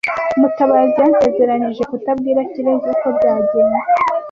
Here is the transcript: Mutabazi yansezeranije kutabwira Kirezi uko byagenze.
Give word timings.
Mutabazi 0.39 0.97
yansezeranije 1.03 1.83
kutabwira 1.91 2.39
Kirezi 2.51 2.87
uko 2.93 3.07
byagenze. 3.17 3.79